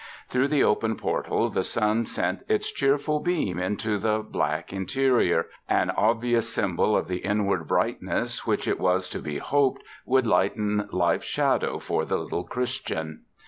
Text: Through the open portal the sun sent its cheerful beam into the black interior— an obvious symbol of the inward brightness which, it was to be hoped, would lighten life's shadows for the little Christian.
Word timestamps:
Through 0.29 0.47
the 0.47 0.63
open 0.63 0.95
portal 0.97 1.51
the 1.51 1.63
sun 1.63 2.07
sent 2.07 2.41
its 2.47 2.71
cheerful 2.71 3.19
beam 3.19 3.59
into 3.59 3.99
the 3.99 4.25
black 4.27 4.73
interior— 4.73 5.45
an 5.79 5.91
obvious 5.91 6.49
symbol 6.51 6.97
of 6.97 7.07
the 7.07 7.17
inward 7.19 7.67
brightness 7.67 8.43
which, 8.47 8.67
it 8.67 8.79
was 8.79 9.07
to 9.11 9.19
be 9.21 9.37
hoped, 9.37 9.83
would 10.07 10.25
lighten 10.25 10.89
life's 10.91 11.25
shadows 11.27 11.83
for 11.83 12.03
the 12.03 12.17
little 12.17 12.45
Christian. 12.45 13.25